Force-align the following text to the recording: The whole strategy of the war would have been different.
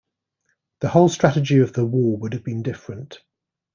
The 0.79 0.87
whole 0.89 1.09
strategy 1.09 1.59
of 1.59 1.73
the 1.73 1.85
war 1.85 2.17
would 2.17 2.33
have 2.33 2.43
been 2.43 2.63
different. 2.63 3.19